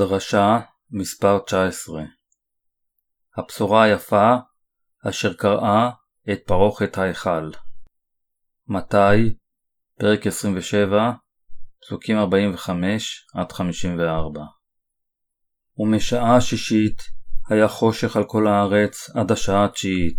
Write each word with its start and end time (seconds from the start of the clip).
דרשה 0.00 0.58
מספר 0.90 1.38
19 1.38 2.02
הבשורה 3.36 3.82
היפה 3.82 4.34
אשר 5.08 5.34
קראה 5.34 5.90
את 6.32 6.38
פרוכת 6.46 6.98
ההיכל. 6.98 7.50
מתי? 8.68 9.34
פרק 9.98 10.26
27, 10.26 11.12
פסוקים 11.82 12.16
45-54 13.36 13.38
ומשעה 15.78 16.36
השישית 16.36 17.02
היה 17.48 17.68
חושך 17.68 18.16
על 18.16 18.24
כל 18.24 18.46
הארץ 18.46 19.10
עד 19.14 19.32
השעה 19.32 19.64
התשיעית. 19.64 20.18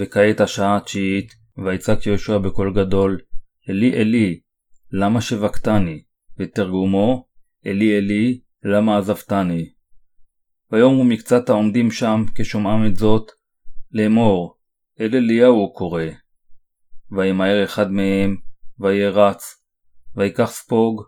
וכעת 0.00 0.40
השעה 0.40 0.76
התשיעית, 0.76 1.32
ויצעק 1.64 2.06
יהושע 2.06 2.38
בקול 2.38 2.74
גדול, 2.74 3.20
אלי 3.70 3.94
אלי, 3.94 4.40
למה 4.92 5.20
שבקתני? 5.20 6.02
ותרגומו, 6.38 7.26
אלי 7.66 7.98
אלי, 7.98 8.40
למה 8.64 8.98
עזבתני? 8.98 9.72
ויאמרו 10.72 11.04
מקצת 11.04 11.48
העומדים 11.48 11.90
שם, 11.90 12.24
כשומעם 12.34 12.86
את 12.86 12.96
זאת, 12.96 13.30
לאמור, 13.92 14.56
אל 15.00 15.16
אליהו 15.16 15.72
קורא. 15.72 16.02
וימהר 17.10 17.64
אחד 17.64 17.90
מהם, 17.90 18.36
וירץ, 18.78 19.64
ויקח 20.16 20.50
ספוג, 20.50 21.02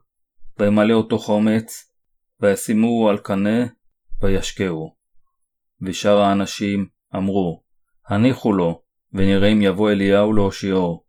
וימלא 0.58 0.92
אותו 0.92 1.18
חומץ, 1.18 1.92
וישימוהו 2.40 3.08
על 3.08 3.18
קנה, 3.18 3.66
וישקהו. 4.22 4.94
ושאר 5.82 6.18
האנשים 6.18 6.88
אמרו, 7.16 7.62
הניחו 8.08 8.52
לו, 8.52 8.82
ונראה 9.12 9.48
אם 9.48 9.62
יבוא 9.62 9.90
אליהו 9.90 10.32
להושיעו. 10.32 11.04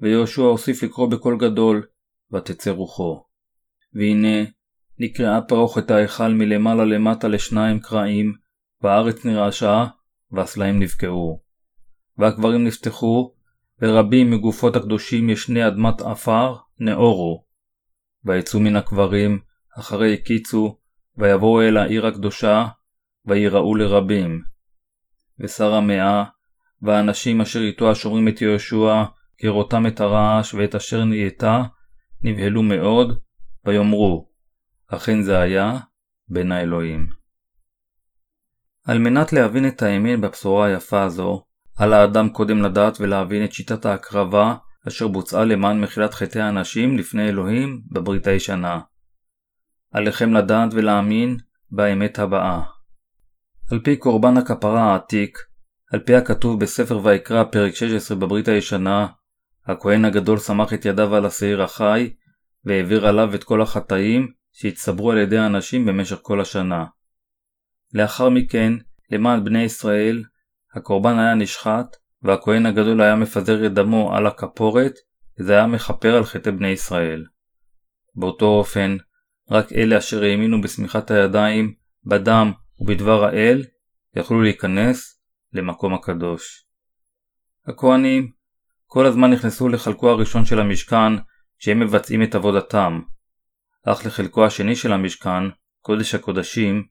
ויהושע 0.00 0.42
הוסיף 0.42 0.82
לקרוא 0.82 1.10
בקול 1.10 1.38
גדול, 1.38 1.86
ותצא 2.32 2.70
רוחו. 2.70 3.24
והנה, 3.94 4.44
נקרעה 5.02 5.40
פרוכת 5.40 5.90
ההיכל 5.90 6.28
מלמעלה 6.28 6.84
למטה 6.84 7.28
לשניים 7.28 7.80
קרעים, 7.80 8.34
והארץ 8.82 9.24
נרעשה, 9.24 9.86
והסלעים 10.30 10.78
נבקעו. 10.78 11.42
והקברים 12.18 12.64
נפתחו, 12.64 13.34
ורבים 13.80 14.30
מגופות 14.30 14.76
הקדושים 14.76 15.30
ישני 15.30 15.66
אדמת 15.66 16.00
עפר 16.00 16.56
נאורו. 16.78 17.44
ויצאו 18.24 18.60
מן 18.60 18.76
הקברים, 18.76 19.38
אחרי 19.78 20.14
הקיצו, 20.14 20.78
ויבואו 21.16 21.62
אל 21.62 21.76
העיר 21.76 22.06
הקדושה, 22.06 22.66
ויראו 23.26 23.74
לרבים. 23.74 24.42
ושר 25.38 25.74
המאה, 25.74 26.24
והאנשים 26.82 27.40
אשר 27.40 27.60
איתו 27.60 27.90
השומרים 27.90 28.28
את 28.28 28.42
יהושע, 28.42 29.04
כראותם 29.38 29.86
את 29.86 30.00
הרעש 30.00 30.54
ואת 30.54 30.74
אשר 30.74 31.04
נהייתה, 31.04 31.62
נבהלו 32.22 32.62
מאוד, 32.62 33.18
ויאמרו, 33.64 34.31
אכן 34.94 35.22
זה 35.22 35.38
היה 35.38 35.78
בין 36.28 36.52
האלוהים. 36.52 37.06
על 38.84 38.98
מנת 38.98 39.32
להבין 39.32 39.68
את 39.68 39.82
האמת 39.82 40.20
בבשורה 40.20 40.66
היפה 40.66 41.02
הזו, 41.02 41.44
על 41.76 41.92
האדם 41.92 42.28
קודם 42.28 42.62
לדעת 42.62 43.00
ולהבין 43.00 43.44
את 43.44 43.52
שיטת 43.52 43.86
ההקרבה 43.86 44.54
אשר 44.88 45.08
בוצעה 45.08 45.44
למען 45.44 45.80
מחילת 45.80 46.14
חטאי 46.14 46.40
האנשים 46.40 46.98
לפני 46.98 47.28
אלוהים 47.28 47.82
בברית 47.90 48.26
הישנה. 48.26 48.80
עליכם 49.92 50.32
לדעת 50.32 50.74
ולהאמין 50.74 51.36
באמת 51.70 52.18
הבאה. 52.18 52.62
על 53.72 53.80
פי 53.84 53.96
קורבן 53.96 54.36
הכפרה 54.36 54.82
העתיק, 54.82 55.38
על 55.92 56.00
פי 56.00 56.14
הכתוב 56.14 56.60
בספר 56.60 57.00
ויקרא 57.02 57.44
פרק 57.44 57.74
16 57.74 58.16
בברית 58.16 58.48
הישנה, 58.48 59.06
הכהן 59.66 60.04
הגדול 60.04 60.38
סמך 60.38 60.72
את 60.72 60.84
ידיו 60.84 61.14
על 61.14 61.26
השעיר 61.26 61.62
החי, 61.62 62.12
והעביר 62.64 63.06
עליו 63.06 63.34
את 63.34 63.44
כל 63.44 63.62
החטאים 63.62 64.41
שהצטברו 64.52 65.12
על 65.12 65.18
ידי 65.18 65.38
האנשים 65.38 65.86
במשך 65.86 66.18
כל 66.22 66.40
השנה. 66.40 66.84
לאחר 67.94 68.28
מכן, 68.28 68.72
למען 69.10 69.44
בני 69.44 69.62
ישראל, 69.62 70.24
הקורבן 70.74 71.18
היה 71.18 71.34
נשחט, 71.34 71.96
והכהן 72.22 72.66
הגדול 72.66 73.00
היה 73.00 73.16
מפזר 73.16 73.66
את 73.66 73.74
דמו 73.74 74.14
על 74.14 74.26
הכפורת, 74.26 74.92
וזה 75.40 75.52
היה 75.52 75.66
מכפר 75.66 76.16
על 76.16 76.24
חטאי 76.24 76.52
בני 76.52 76.68
ישראל. 76.68 77.24
באותו 78.14 78.46
אופן, 78.46 78.96
רק 79.50 79.72
אלה 79.72 79.98
אשר 79.98 80.22
האמינו 80.22 80.60
בשמיכת 80.60 81.10
הידיים, 81.10 81.74
בדם 82.04 82.52
ובדבר 82.80 83.24
האל, 83.24 83.64
יכלו 84.16 84.42
להיכנס 84.42 85.20
למקום 85.52 85.94
הקדוש. 85.94 86.66
הכהנים 87.66 88.30
כל 88.86 89.06
הזמן 89.06 89.30
נכנסו 89.30 89.68
לחלקו 89.68 90.10
הראשון 90.10 90.44
של 90.44 90.60
המשכן, 90.60 91.12
שהם 91.58 91.80
מבצעים 91.80 92.22
את 92.22 92.34
עבודתם, 92.34 93.00
אך 93.86 94.06
לחלקו 94.06 94.46
השני 94.46 94.76
של 94.76 94.92
המשכן, 94.92 95.42
קודש 95.80 96.14
הקודשים, 96.14 96.86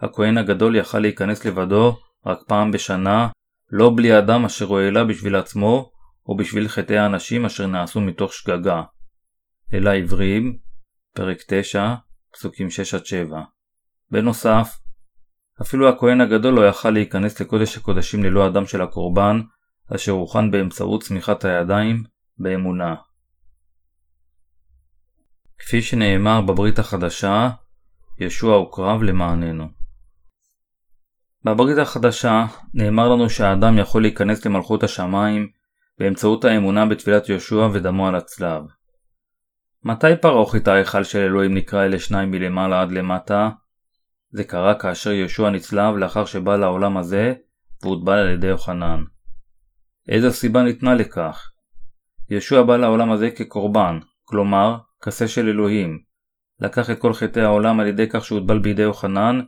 הכהן 0.00 0.38
הגדול 0.38 0.76
יכל 0.76 0.98
להיכנס 0.98 1.44
לבדו 1.44 1.98
רק 2.26 2.38
פעם 2.46 2.70
בשנה, 2.70 3.28
לא 3.70 3.92
בלי 3.96 4.18
אדם 4.18 4.44
אשר 4.44 4.64
הוא 4.64 4.78
העלה 4.78 5.04
בשביל 5.04 5.36
עצמו, 5.36 5.90
או 6.26 6.36
בשביל 6.36 6.68
חטאי 6.68 6.98
האנשים 6.98 7.44
אשר 7.44 7.66
נעשו 7.66 8.00
מתוך 8.00 8.32
שגגה. 8.32 8.82
אלא 9.74 9.90
עברים, 9.90 10.58
פרק 11.14 11.38
9, 11.48 11.94
פסוקים 12.32 12.68
6-7. 13.30 13.34
בנוסף, 14.10 14.78
אפילו 15.62 15.88
הכהן 15.88 16.20
הגדול 16.20 16.54
לא 16.54 16.68
יכל 16.68 16.90
להיכנס 16.90 17.40
לקודש 17.40 17.76
הקודשים 17.76 18.24
ללא 18.24 18.46
הדם 18.46 18.66
של 18.66 18.82
הקורבן, 18.82 19.40
אשר 19.94 20.12
הוכן 20.12 20.50
באמצעות 20.50 21.02
צמיחת 21.02 21.44
הידיים 21.44 22.02
באמונה. 22.38 22.94
כפי 25.66 25.82
שנאמר 25.82 26.40
בברית 26.40 26.78
החדשה, 26.78 27.50
ישוע 28.18 28.56
הוקרב 28.56 29.02
למעננו. 29.02 29.68
בברית 31.44 31.78
החדשה 31.78 32.46
נאמר 32.74 33.08
לנו 33.08 33.30
שהאדם 33.30 33.78
יכול 33.78 34.02
להיכנס 34.02 34.46
למלכות 34.46 34.82
השמיים 34.82 35.48
באמצעות 35.98 36.44
האמונה 36.44 36.86
בתפילת 36.86 37.28
יהושע 37.28 37.68
ודמו 37.72 38.08
על 38.08 38.14
הצלב. 38.14 38.62
מתי 39.84 40.16
פרוכת 40.22 40.68
ההיכל 40.68 41.04
של 41.04 41.18
אלוהים 41.18 41.54
נקרא 41.54 41.84
אלה 41.84 41.98
שניים 41.98 42.30
מלמעלה 42.30 42.82
עד 42.82 42.92
למטה? 42.92 43.50
זה 44.30 44.44
קרה 44.44 44.74
כאשר 44.74 45.10
יהושע 45.10 45.50
נצלב 45.50 45.96
לאחר 45.96 46.24
שבא 46.24 46.56
לעולם 46.56 46.96
הזה 46.96 47.34
והוטבל 47.82 48.18
על 48.18 48.28
ידי 48.28 48.46
יוחנן. 48.46 49.04
איזו 50.08 50.32
סיבה 50.32 50.62
ניתנה 50.62 50.94
לכך? 50.94 51.50
יהושע 52.30 52.62
בא 52.62 52.76
לעולם 52.76 53.12
הזה 53.12 53.30
כקורבן, 53.30 53.98
כלומר, 54.24 54.78
כסה 55.04 55.28
של 55.28 55.48
אלוהים. 55.48 55.98
לקח 56.60 56.90
את 56.90 56.98
כל 56.98 57.14
חטאי 57.14 57.42
העולם 57.42 57.80
על 57.80 57.86
ידי 57.86 58.08
כך 58.08 58.24
שהוטבל 58.24 58.58
בידי 58.58 58.82
יוחנן, 58.82 59.40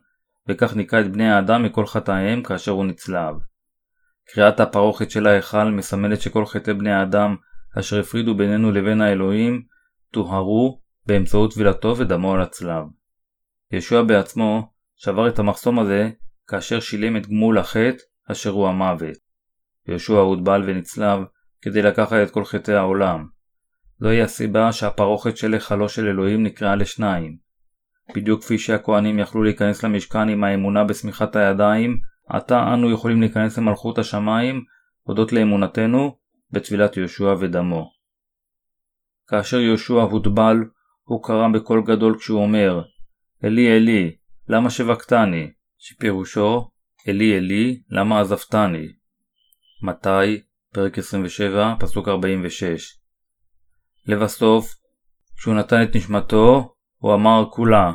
וכך 0.49 0.77
ניקה 0.77 1.01
את 1.01 1.13
בני 1.13 1.31
האדם 1.31 1.63
מכל 1.63 1.87
חטאיהם 1.87 2.43
כאשר 2.43 2.73
הוא 2.73 2.85
נצלב. 2.85 3.35
קריאת 4.29 4.61
הפרוכת 4.61 5.11
של 5.11 5.27
ההיכל 5.27 5.65
מסמלת 5.65 6.21
שכל 6.21 6.47
חטאי 6.47 6.75
בני 6.75 6.93
האדם 6.93 7.37
אשר 7.79 8.01
הפרידו 8.01 8.35
בינינו 8.35 8.73
לבין 8.73 9.01
האלוהים, 9.01 9.63
טוהרו 10.11 10.81
באמצעות 11.07 11.55
טבילתו 11.55 11.97
ודמו 11.97 12.35
על 12.35 12.41
הצלב. 12.41 12.85
ישוע 13.73 14.03
בעצמו 14.03 14.73
שבר 14.97 15.29
את 15.29 15.39
המחסום 15.39 15.79
הזה 15.79 16.11
כאשר 16.47 16.81
שילם 16.81 17.17
את 17.17 17.27
גמול 17.27 17.59
החטא 17.59 18.03
אשר 18.33 18.51
הוא 18.51 18.69
המוות. 18.69 19.17
יהושע 19.89 20.15
הוטבל 20.15 20.63
ונצלב 20.67 21.21
כדי 21.63 21.83
לקחת 21.83 22.17
את 22.23 22.31
כל 22.31 22.45
חטאי 22.45 22.75
העולם. 22.75 23.36
זוהי 24.01 24.23
הסיבה 24.23 24.73
שהפרוכת 24.73 25.37
של 25.37 25.53
היכלו 25.53 25.89
של 25.89 26.07
אלוהים 26.07 26.43
נקראה 26.43 26.77
לשניים. 26.77 27.37
בדיוק 28.15 28.43
כפי 28.43 28.59
שהכהנים 28.59 29.19
יכלו 29.19 29.43
להיכנס 29.43 29.85
למשכן 29.85 30.29
עם 30.29 30.45
האמונה 30.45 30.85
בשמיכת 30.85 31.37
הידיים, 31.37 32.01
עתה 32.29 32.75
אנו 32.75 32.91
יכולים 32.91 33.21
להיכנס 33.21 33.59
למלכות 33.59 33.99
השמיים, 33.99 34.65
הודות 35.03 35.33
לאמונתנו, 35.33 36.17
בטבילת 36.51 36.97
יהושע 36.97 37.35
ודמו. 37.41 37.91
כאשר 39.29 39.61
יהושע 39.61 40.03
הוטבל, 40.03 40.57
הוא 41.03 41.23
קרא 41.23 41.49
בקול 41.55 41.83
גדול 41.87 42.19
כשהוא 42.19 42.43
אומר, 42.43 42.83
אלי 43.45 43.77
אלי, 43.77 44.17
למה 44.49 44.71
שבקתני? 44.71 45.51
שפירושו, 45.79 46.71
אלי 47.09 47.39
אלי, 47.39 47.83
למה 47.91 48.21
עזבתני? 48.21 48.87
מתי, 49.83 50.43
פרק 50.73 50.99
27, 50.99 51.75
פסוק 51.81 52.09
46. 52.09 53.06
לבסוף, 54.07 54.75
כשהוא 55.37 55.55
נתן 55.55 55.83
את 55.83 55.97
נשמתו, 55.97 56.75
הוא 56.99 57.15
אמר 57.15 57.45
כולה. 57.51 57.93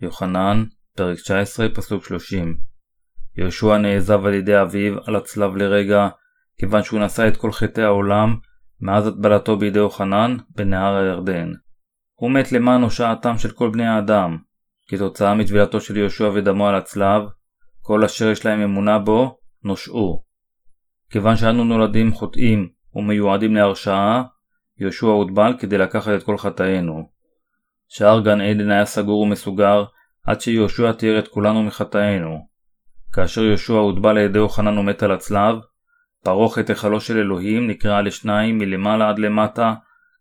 יוחנן, 0.00 0.64
פרק 0.96 1.18
19, 1.18 1.68
פסוק 1.74 2.04
30. 2.04 2.56
יהושע 3.38 3.76
נעזב 3.76 4.26
על 4.26 4.34
ידי 4.34 4.60
אביו 4.60 4.94
על 5.06 5.16
הצלב 5.16 5.56
לרגע, 5.56 6.08
כיוון 6.58 6.82
שהוא 6.82 7.00
נשא 7.00 7.28
את 7.28 7.36
כל 7.36 7.52
חטאי 7.52 7.84
העולם 7.84 8.36
מאז 8.80 9.06
הטבלתו 9.06 9.56
בידי 9.58 9.78
יוחנן 9.78 10.36
בנהר 10.50 10.96
הירדן. 10.96 11.52
הוא 12.14 12.30
מת 12.30 12.52
למען 12.52 12.82
הושעתם 12.82 13.38
של 13.38 13.50
כל 13.50 13.70
בני 13.70 13.86
האדם. 13.86 14.38
כתוצאה 14.88 15.34
מטבילתו 15.34 15.80
של 15.80 15.96
יהושע 15.96 16.30
ודמו 16.34 16.68
על 16.68 16.74
הצלב, 16.74 17.22
כל 17.80 18.04
אשר 18.04 18.30
יש 18.30 18.46
להם 18.46 18.60
אמונה 18.60 18.98
בו, 18.98 19.38
נושעו. 19.64 20.22
כיוון 21.10 21.36
שאנו 21.36 21.64
נולדים 21.64 22.12
חוטאים 22.12 22.68
ומיועדים 22.94 23.54
להרשעה, 23.54 24.22
יהושע 24.78 25.06
הוטבל 25.06 25.54
כדי 25.58 25.78
לקחת 25.78 26.12
את 26.14 26.22
כל 26.22 26.38
חטאינו. 26.38 27.08
שער 27.88 28.20
גן 28.20 28.40
עדן 28.40 28.70
היה 28.70 28.84
סגור 28.84 29.20
ומסוגר 29.20 29.84
עד 30.26 30.40
שיהושע 30.40 30.92
תיאר 30.92 31.18
את 31.18 31.28
כולנו 31.28 31.62
מחטאינו. 31.62 32.46
כאשר 33.12 33.44
יהושע 33.44 33.74
הוטבע 33.74 34.12
לידי 34.12 34.38
יוחנן 34.38 34.78
ומת 34.78 35.02
על 35.02 35.12
הצלב, 35.12 35.56
פרוכת 36.24 36.68
היכלו 36.68 37.00
של 37.00 37.18
אלוהים 37.18 37.66
נקרעה 37.66 38.02
לשניים 38.02 38.58
מלמעלה 38.58 39.08
עד 39.08 39.18
למטה, 39.18 39.74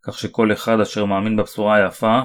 כך 0.04 0.19
שכל 0.19 0.52
אחד 0.52 0.80
אשר 0.80 1.06
מאמין 1.06 1.38
בבשורה 1.38 1.75
היפה 1.75 2.22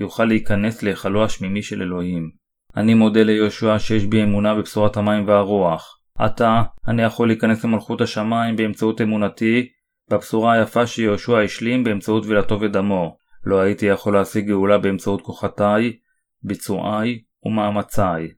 יוכל 0.00 0.24
להיכנס 0.24 0.82
להיכלו 0.82 1.24
השמימי 1.24 1.62
של 1.62 1.82
אלוהים. 1.82 2.30
אני 2.76 2.94
מודה 2.94 3.22
ליהושע 3.22 3.78
שיש 3.78 4.04
בי 4.04 4.22
אמונה 4.22 4.54
בבשורת 4.54 4.96
המים 4.96 5.28
והרוח. 5.28 5.98
עתה 6.18 6.62
אני 6.88 7.02
יכול 7.02 7.28
להיכנס 7.28 7.64
למלכות 7.64 8.00
השמיים 8.00 8.56
באמצעות 8.56 9.00
אמונתי 9.00 9.68
בבשורה 10.10 10.52
היפה 10.52 10.86
שיהושע 10.86 11.38
השלים 11.38 11.84
באמצעות 11.84 12.22
טבילתו 12.22 12.60
ודמו. 12.60 13.16
לא 13.44 13.60
הייתי 13.60 13.86
יכול 13.86 14.14
להשיג 14.14 14.46
גאולה 14.46 14.78
באמצעות 14.78 15.22
כוחותיי, 15.22 15.96
ביצועיי 16.42 17.22
ומאמציי. 17.44 18.28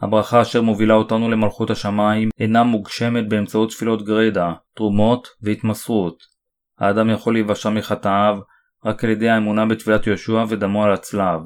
הברכה 0.00 0.42
אשר 0.42 0.62
מובילה 0.62 0.94
אותנו 0.94 1.30
למלכות 1.30 1.70
השמיים 1.70 2.28
אינה 2.40 2.62
מוגשמת 2.62 3.28
באמצעות 3.28 3.70
תפילות 3.70 4.04
גרידא, 4.04 4.52
תרומות 4.74 5.28
והתמסרות. 5.42 6.22
האדם 6.78 7.10
יכול 7.10 7.32
להיוושע 7.32 7.70
מחטאיו 7.70 8.38
רק 8.84 9.04
על 9.04 9.10
ידי 9.10 9.28
האמונה 9.28 9.66
בתפילת 9.66 10.06
יהושע 10.06 10.44
ודמו 10.48 10.84
על 10.84 10.92
הצלב. 10.92 11.40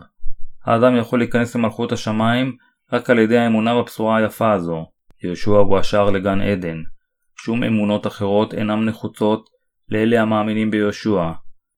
האדם 0.65 0.97
יכול 0.97 1.19
להיכנס 1.19 1.57
למלכות 1.57 1.93
השמיים 1.93 2.57
רק 2.93 3.11
על 3.11 3.19
ידי 3.19 3.39
האמונה 3.39 3.75
בבשורה 3.75 4.17
היפה 4.17 4.53
הזו. 4.53 4.87
יהושע 5.23 5.51
הוא 5.51 5.79
השער 5.79 6.11
לגן 6.11 6.41
עדן. 6.41 6.83
שום 7.45 7.65
אמונות 7.65 8.07
אחרות 8.07 8.55
אינן 8.55 8.85
נחוצות 8.85 9.49
לאלה 9.89 10.23
המאמינים 10.23 10.71
ביהושע. 10.71 11.31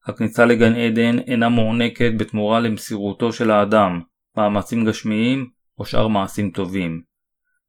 הכניסה 0.06 0.44
לגן 0.44 0.74
עדן 0.74 1.18
אינה 1.18 1.48
מוענקת 1.48 2.12
בתמורה 2.16 2.60
למסירותו 2.60 3.32
של 3.32 3.50
האדם, 3.50 4.00
מאמצים 4.36 4.84
גשמיים 4.84 5.50
או 5.78 5.84
שאר 5.84 6.08
מעשים 6.08 6.50
טובים. 6.50 7.02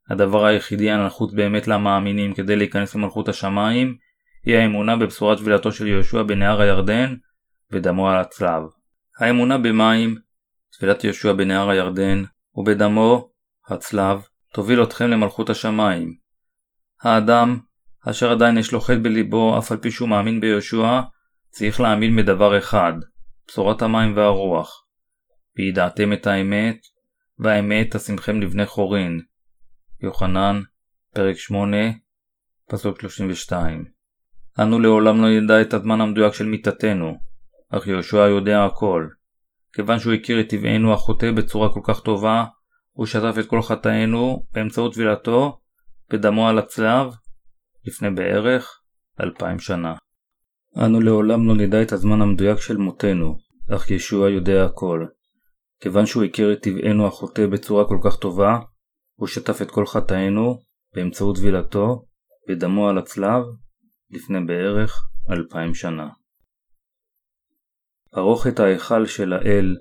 הדבר 0.09 0.45
היחידי 0.45 0.91
הנחוץ 0.91 1.33
באמת 1.33 1.67
למאמינים 1.67 2.33
כדי 2.33 2.55
להיכנס 2.55 2.95
למלכות 2.95 3.29
השמיים 3.29 3.97
היא 4.45 4.55
האמונה 4.55 4.95
בבשורת 4.95 5.37
טבילתו 5.37 5.71
של 5.71 5.87
יהושע 5.87 6.23
בנהר 6.23 6.61
הירדן 6.61 7.15
ודמו 7.71 8.09
על 8.09 8.17
הצלב. 8.17 8.63
האמונה 9.19 9.57
במים, 9.57 10.15
טבילת 10.77 11.03
יהושע 11.03 11.33
בנהר 11.33 11.69
הירדן 11.69 12.23
ובדמו, 12.55 13.29
הצלב, 13.67 14.21
תוביל 14.53 14.83
אתכם 14.83 15.07
למלכות 15.07 15.49
השמיים. 15.49 16.13
האדם, 17.01 17.57
אשר 18.09 18.31
עדיין 18.31 18.57
יש 18.57 18.71
לו 18.71 18.81
חטא 18.81 18.99
בליבו 19.01 19.57
אף 19.57 19.71
על 19.71 19.77
פי 19.77 19.91
שהוא 19.91 20.09
מאמין 20.09 20.41
ביהושע, 20.41 21.01
צריך 21.49 21.81
להאמין 21.81 22.15
בדבר 22.15 22.57
אחד, 22.57 22.93
בשורת 23.47 23.81
המים 23.81 24.17
והרוח. 24.17 24.85
וידעתם 25.57 26.13
את 26.13 26.27
האמת, 26.27 26.77
והאמת 27.39 27.95
תשימכם 27.95 28.41
לבני 28.41 28.65
חורין. 28.65 29.21
יוחנן, 30.01 30.61
פרק 31.13 31.37
8, 31.37 31.77
פסוק 32.69 33.01
32. 33.01 33.85
אנו 34.59 34.79
לעולם 34.79 35.21
לא 35.21 35.27
ידע 35.27 35.61
את 35.61 35.73
הזמן 35.73 36.01
המדויק 36.01 36.33
של 36.33 36.45
מיתתנו, 36.45 37.17
אך 37.69 37.87
יהושע 37.87 38.17
יודע 38.17 38.65
הכל. 38.65 39.07
כיוון 39.73 39.99
שהוא 39.99 40.13
הכיר 40.13 40.39
את 40.39 40.49
טבענו 40.49 40.93
החוטא 40.93 41.31
בצורה 41.31 41.73
כל 41.73 41.81
כך 41.83 41.99
טובה, 41.99 42.45
הוא 42.91 43.05
שטף 43.05 43.35
את 43.39 43.45
כל 43.45 43.61
חטאינו 43.61 44.45
באמצעות 44.53 44.93
טבילתו 44.93 45.59
ודמו 46.13 46.49
על 46.49 46.59
הצלב 46.59 47.13
לפני 47.85 48.09
בערך 48.09 48.81
אלפיים 49.21 49.59
שנה. 49.59 49.93
אנו 50.85 51.01
לעולם 51.01 51.47
לא 51.47 51.55
נדע 51.55 51.81
את 51.81 51.91
הזמן 51.91 52.21
המדויק 52.21 52.59
של 52.59 52.77
מותנו, 52.77 53.37
אך 53.75 53.91
ישוע 53.91 54.29
יודע 54.29 54.65
הכל. 54.65 55.05
כיוון 55.79 56.05
שהוא 56.05 56.23
הכיר 56.23 56.53
את 56.53 56.61
טבענו 56.61 57.07
החוטא 57.07 57.47
בצורה 57.47 57.87
כל 57.87 57.97
כך 58.03 58.15
טובה, 58.19 58.59
הוא 59.15 59.27
שטף 59.27 59.61
את 59.61 59.71
כל 59.71 59.85
חטאינו 59.85 60.59
באמצעות 60.95 61.35
טבילתו 61.35 62.05
ודמו 62.49 62.89
על 62.89 62.97
הצלב 62.97 63.43
לפני 64.09 64.37
בערך 64.47 65.07
אלפיים 65.29 65.73
שנה. 65.73 66.09
פרוכת 68.11 68.59
ההיכל 68.59 69.05
של 69.05 69.33
האל 69.33 69.77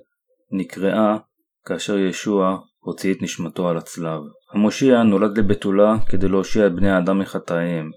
נקראה 0.51 1.17
כאשר 1.65 1.97
ישוע 1.97 2.59
הוציא 2.83 3.13
את 3.13 3.21
נשמתו 3.21 3.69
על 3.69 3.77
הצלב. 3.77 4.21
המושיע 4.53 5.03
נולד 5.03 5.37
לבתולה 5.37 5.95
כדי 6.09 6.27
להושיע 6.27 6.67
את 6.67 6.75
בני 6.75 6.91
האדם 6.91 7.19
מחטאיהם. 7.19 7.91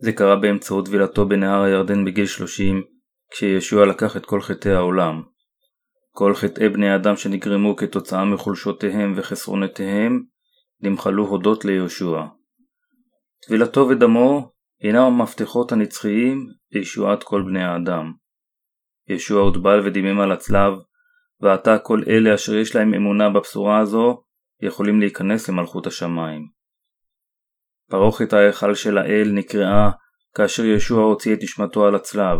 זה 0.00 0.12
קרה 0.12 0.36
באמצעות 0.36 0.84
טבילתו 0.84 1.28
בנהר 1.28 1.62
הירדן 1.62 2.04
בגיל 2.04 2.26
30, 2.26 2.82
כשישוע 3.30 3.86
לקח 3.86 4.16
את 4.16 4.26
כל 4.26 4.40
חטאי 4.40 4.72
העולם. 4.72 5.22
כל 6.12 6.34
חטאי 6.34 6.68
בני 6.68 6.90
האדם 6.90 7.16
שנגרמו 7.16 7.76
כתוצאה 7.76 8.24
מחולשותיהם 8.24 9.14
וחסרונותיהם, 9.16 10.22
נמחלו 10.80 11.26
הודות 11.26 11.64
ליהושע. 11.64 12.22
טבילתו 13.46 13.88
ודמו 13.88 14.50
הינם 14.80 15.02
המפתחות 15.02 15.72
הנצחיים 15.72 16.46
לישועת 16.72 17.22
כל 17.22 17.42
בני 17.42 17.64
האדם. 17.64 18.12
ישוע 19.08 19.42
הוטבל 19.42 19.80
ודימם 19.84 20.20
על 20.20 20.32
הצלב, 20.32 20.72
ועתה 21.40 21.78
כל 21.78 22.00
אלה 22.08 22.34
אשר 22.34 22.54
יש 22.54 22.76
להם 22.76 22.94
אמונה 22.94 23.30
בבשורה 23.30 23.78
הזו, 23.78 24.22
יכולים 24.62 25.00
להיכנס 25.00 25.48
למלכות 25.48 25.86
השמיים. 25.86 26.48
פרוכת 27.90 28.32
ההיכל 28.32 28.74
של 28.74 28.98
האל 28.98 29.30
נקראה 29.34 29.90
כאשר 30.34 30.64
ישוע 30.64 31.04
הוציא 31.04 31.34
את 31.34 31.38
נשמתו 31.42 31.86
על 31.86 31.94
הצלב. 31.94 32.38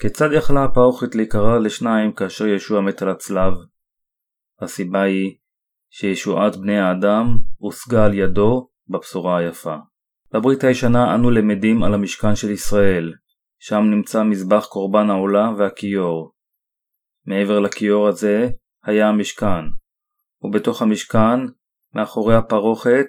כיצד 0.00 0.28
יכלה 0.32 0.64
הפרוכת 0.64 1.14
להיקרא 1.14 1.58
לשניים 1.58 2.12
כאשר 2.12 2.46
ישוע 2.46 2.80
מת 2.80 3.02
על 3.02 3.10
הצלב? 3.10 3.52
הסיבה 4.60 5.02
היא 5.02 5.36
שישועת 5.90 6.56
בני 6.56 6.78
האדם 6.78 7.24
הושגה 7.58 8.04
על 8.04 8.14
ידו 8.14 8.68
בבשורה 8.88 9.38
היפה. 9.38 9.76
בברית 10.34 10.64
הישנה 10.64 11.14
אנו 11.14 11.30
למדים 11.30 11.82
על 11.82 11.94
המשכן 11.94 12.36
של 12.36 12.50
ישראל, 12.50 13.12
שם 13.58 13.82
נמצא 13.90 14.22
מזבח 14.22 14.66
קורבן 14.66 15.10
העולה 15.10 15.50
והכיור. 15.58 16.33
מעבר 17.26 17.60
לכיור 17.60 18.08
הזה 18.08 18.48
היה 18.84 19.08
המשכן, 19.08 19.64
ובתוך 20.42 20.82
המשכן, 20.82 21.40
מאחורי 21.94 22.34
הפרוכת, 22.34 23.06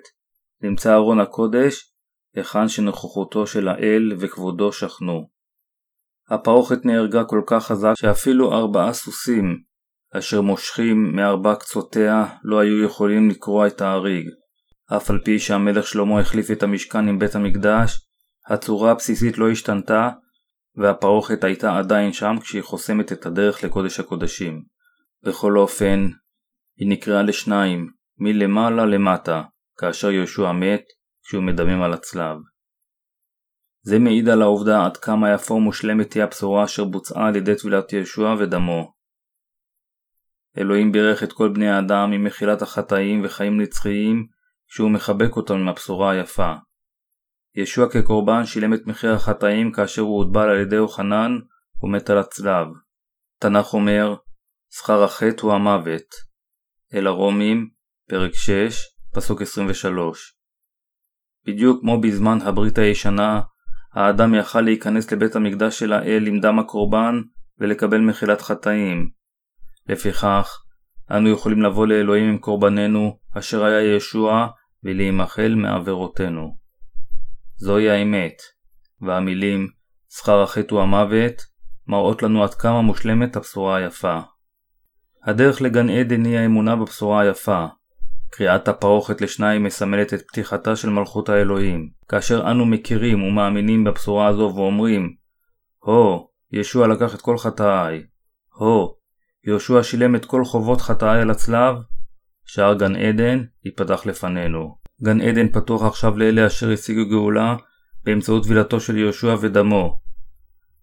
נמצא 0.61 0.95
ארון 0.95 1.19
הקודש, 1.19 1.91
היכן 2.35 2.67
שנוכחותו 2.67 3.47
של 3.47 3.67
האל 3.67 4.11
וכבודו 4.19 4.71
שכנו. 4.71 5.29
הפרוכת 6.29 6.85
נהרגה 6.85 7.23
כל 7.23 7.41
כך 7.47 7.65
חזק 7.65 7.93
שאפילו 7.95 8.53
ארבעה 8.53 8.93
סוסים, 8.93 9.57
אשר 10.17 10.41
מושכים 10.41 11.15
מארבע 11.15 11.55
קצותיה, 11.55 12.25
לא 12.43 12.59
היו 12.59 12.83
יכולים 12.83 13.29
לקרוע 13.29 13.67
את 13.67 13.81
האריג. 13.81 14.29
אף 14.97 15.09
על 15.09 15.19
פי 15.25 15.39
שהמלך 15.39 15.87
שלמה 15.87 16.19
החליף 16.19 16.51
את 16.51 16.63
המשכן 16.63 17.07
עם 17.07 17.19
בית 17.19 17.35
המקדש, 17.35 18.07
הצורה 18.47 18.91
הבסיסית 18.91 19.37
לא 19.37 19.49
השתנתה, 19.49 20.09
והפרוכת 20.77 21.43
הייתה 21.43 21.77
עדיין 21.77 22.13
שם 22.13 22.35
כשהיא 22.41 22.63
חוסמת 22.63 23.11
את 23.11 23.25
הדרך 23.25 23.63
לקודש 23.63 23.99
הקודשים. 23.99 24.63
בכל 25.23 25.57
אופן, 25.57 26.07
היא 26.77 26.89
נקראה 26.89 27.21
לשניים, 27.21 27.89
מלמעלה 28.17 28.85
למטה, 28.85 29.43
כאשר 29.77 30.11
יהושע 30.11 30.51
מת, 30.51 30.83
כשהוא 31.23 31.43
מדמם 31.43 31.81
על 31.81 31.93
הצלב. 31.93 32.37
זה 33.81 33.99
מעיד 33.99 34.29
על 34.29 34.41
העובדה 34.41 34.85
עד 34.85 34.97
כמה 34.97 35.33
יפה 35.33 35.53
ומושלמת 35.53 36.09
תהיה 36.09 36.23
הבשורה 36.23 36.65
אשר 36.65 36.83
בוצעה 36.83 37.27
על 37.27 37.35
ידי 37.35 37.55
טבילת 37.55 37.93
יהושע 37.93 38.35
ודמו. 38.39 38.93
אלוהים 40.57 40.91
בירך 40.91 41.23
את 41.23 41.33
כל 41.33 41.49
בני 41.49 41.69
האדם 41.69 42.11
עם 42.11 42.23
מחילת 42.23 42.61
החטאים 42.61 43.21
וחיים 43.23 43.61
נצחיים 43.61 44.27
כשהוא 44.67 44.91
מחבק 44.91 45.35
אותם 45.35 45.53
עם 45.53 45.67
הבשורה 45.67 46.11
היפה. 46.11 46.53
ישוע 47.55 47.89
כקורבן 47.89 48.45
שילם 48.45 48.73
את 48.73 48.87
מחיר 48.87 49.13
החטאים 49.13 49.71
כאשר 49.71 50.01
הוא 50.01 50.17
הוטבל 50.17 50.49
על 50.49 50.61
ידי 50.61 50.75
יוחנן 50.75 51.37
ומת 51.83 52.09
על 52.09 52.17
הצלב. 52.17 52.67
תנ"ך 53.39 53.73
אומר, 53.73 54.15
שכר 54.69 55.03
החטא 55.03 55.41
הוא 55.41 55.53
המוות. 55.53 56.15
אל 56.93 57.07
הרומים, 57.07 57.69
פרק 58.09 58.33
6, 58.33 58.75
פסוק 59.13 59.41
23. 59.41 60.35
בדיוק 61.47 61.81
כמו 61.81 62.01
בזמן 62.01 62.37
הברית 62.41 62.77
הישנה, 62.77 63.41
האדם 63.93 64.35
יכל 64.35 64.61
להיכנס 64.61 65.11
לבית 65.11 65.35
המקדש 65.35 65.79
של 65.79 65.93
האל 65.93 66.27
עם 66.27 66.39
דם 66.39 66.59
הקורבן 66.59 67.21
ולקבל 67.59 68.01
מחילת 68.01 68.41
חטאים. 68.41 69.09
לפיכך, 69.89 70.61
אנו 71.11 71.29
יכולים 71.29 71.61
לבוא 71.61 71.87
לאלוהים 71.87 72.29
עם 72.29 72.37
קורבננו, 72.37 73.19
אשר 73.37 73.63
היה 73.63 73.95
ישוע, 73.95 74.47
ולהימחל 74.83 75.55
מעבירותינו. 75.55 76.64
זוהי 77.57 77.89
האמת, 77.89 78.41
והמילים 79.01 79.67
שכר 80.09 80.43
החטא 80.43 80.75
הוא 80.75 80.81
המוות 80.81 81.45
מראות 81.87 82.23
לנו 82.23 82.43
עד 82.43 82.53
כמה 82.53 82.81
מושלמת 82.81 83.35
הבשורה 83.35 83.77
היפה. 83.77 84.19
הדרך 85.23 85.61
לגן 85.61 85.89
עדן 85.89 86.25
היא 86.25 86.37
האמונה 86.37 86.75
בבשורה 86.75 87.21
היפה. 87.21 87.65
קריאת 88.29 88.67
הפרוכת 88.67 89.21
לשניים 89.21 89.63
מסמלת 89.63 90.13
את 90.13 90.21
פתיחתה 90.27 90.75
של 90.75 90.89
מלכות 90.89 91.29
האלוהים. 91.29 91.89
כאשר 92.09 92.51
אנו 92.51 92.65
מכירים 92.65 93.23
ומאמינים 93.23 93.83
בבשורה 93.83 94.27
הזו 94.27 94.53
ואומרים 94.55 95.15
הו, 95.79 96.27
ישוע 96.51 96.87
לקח 96.87 97.15
את 97.15 97.21
כל 97.21 97.37
חטאיי. 97.37 98.03
הו, 98.53 98.95
יהושע 99.47 99.83
שילם 99.83 100.15
את 100.15 100.25
כל 100.25 100.45
חובות 100.45 100.81
חטאי 100.81 101.21
על 101.21 101.31
הצלב, 101.31 101.75
שער 102.45 102.73
גן 102.73 102.95
עדן 102.95 103.43
ייפתח 103.65 104.05
לפנינו. 104.05 104.84
גן 105.03 105.21
עדן 105.21 105.47
פתוח 105.47 105.83
עכשיו 105.83 106.17
לאלה 106.17 106.47
אשר 106.47 106.71
השיגו 106.71 107.09
גאולה 107.09 107.55
באמצעות 108.03 108.43
טבילתו 108.43 108.79
של 108.79 108.97
יהושע 108.97 109.35
ודמו. 109.41 109.99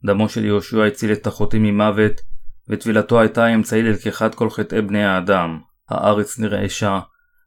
דמו 0.05 0.29
של 0.29 0.45
יהושע 0.45 0.85
הציל 0.85 1.13
את 1.13 1.27
החוטאים 1.27 1.63
ממוות, 1.63 2.21
וטבילתו 2.69 3.21
הייתה 3.21 3.45
האמצעי 3.45 3.83
ללקיחת 3.83 4.35
כל 4.35 4.51
חטאי 4.51 4.83
בני 4.83 5.05
האדם. 5.05 5.61
הארץ 5.89 6.39
נרעשה, 6.39 7.01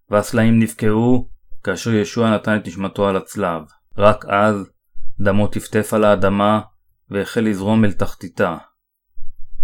והסלעים 0.09 0.59
נבקעו, 0.59 1.29
כאשר 1.63 1.93
ישוע 1.93 2.29
נתן 2.35 2.57
את 2.57 2.67
נשמתו 2.67 3.07
על 3.07 3.15
הצלב. 3.15 3.61
רק 3.97 4.25
אז 4.25 4.69
דמו 5.19 5.47
טפטף 5.47 5.93
על 5.93 6.03
האדמה, 6.03 6.61
והחל 7.09 7.41
לזרום 7.41 7.85
אל 7.85 7.91
תחתיתה. 7.91 8.57